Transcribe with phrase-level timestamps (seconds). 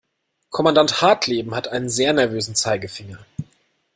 [0.49, 3.19] Kommandant Hartleben hat einen sehr nervösen Zeigefinger.